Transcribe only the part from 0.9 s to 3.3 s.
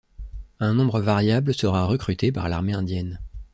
variable sera recruté par l'armée indienne.